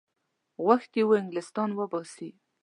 غوښتي 0.65 1.01
وه 1.05 1.15
انګلیسیان 1.21 1.69
وباسي. 1.73 2.29